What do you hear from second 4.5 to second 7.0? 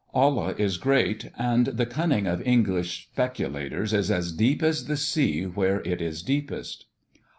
as the sea where it is deepest.